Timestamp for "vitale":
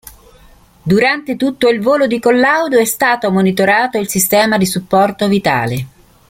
5.27-5.87